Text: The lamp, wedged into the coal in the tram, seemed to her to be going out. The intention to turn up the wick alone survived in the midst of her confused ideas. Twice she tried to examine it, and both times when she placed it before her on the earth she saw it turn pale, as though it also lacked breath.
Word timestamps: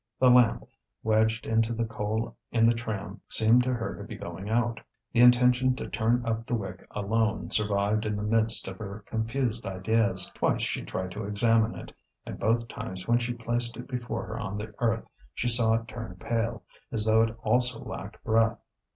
The 0.19 0.31
lamp, 0.31 0.65
wedged 1.03 1.45
into 1.45 1.73
the 1.75 1.85
coal 1.85 2.35
in 2.51 2.65
the 2.65 2.73
tram, 2.73 3.21
seemed 3.29 3.63
to 3.65 3.73
her 3.75 3.93
to 3.97 4.03
be 4.03 4.15
going 4.15 4.49
out. 4.49 4.79
The 5.11 5.19
intention 5.19 5.75
to 5.75 5.87
turn 5.87 6.25
up 6.25 6.43
the 6.43 6.55
wick 6.55 6.87
alone 6.89 7.51
survived 7.51 8.07
in 8.07 8.15
the 8.15 8.23
midst 8.23 8.67
of 8.67 8.79
her 8.79 9.03
confused 9.05 9.63
ideas. 9.63 10.31
Twice 10.33 10.63
she 10.63 10.81
tried 10.81 11.11
to 11.11 11.25
examine 11.25 11.75
it, 11.75 11.93
and 12.25 12.39
both 12.39 12.67
times 12.67 13.07
when 13.07 13.19
she 13.19 13.33
placed 13.35 13.77
it 13.77 13.87
before 13.87 14.25
her 14.25 14.39
on 14.39 14.57
the 14.57 14.73
earth 14.79 15.07
she 15.35 15.47
saw 15.47 15.73
it 15.73 15.87
turn 15.87 16.15
pale, 16.19 16.63
as 16.91 17.05
though 17.05 17.21
it 17.21 17.37
also 17.43 17.79
lacked 17.83 18.23
breath. 18.23 18.57